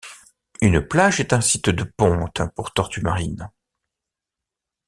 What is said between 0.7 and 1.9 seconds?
plage est un site de